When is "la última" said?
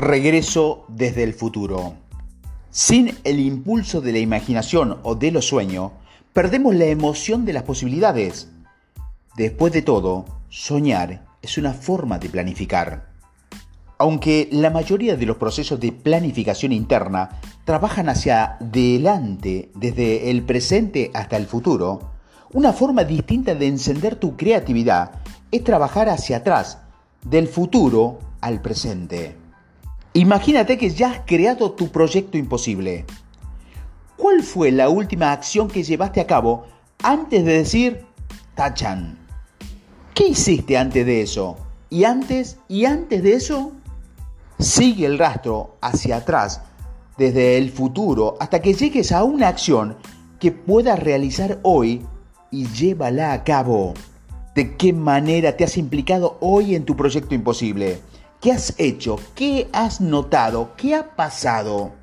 34.72-35.32